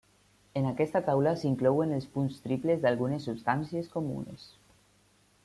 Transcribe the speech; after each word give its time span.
En 0.59 0.69
aquesta 0.69 1.01
taula 1.09 1.33
s'inclouen 1.41 1.93
els 1.99 2.07
punts 2.15 2.41
triples 2.47 2.81
d'algunes 2.87 3.29
substàncies 3.31 3.93
comunes. 3.99 4.49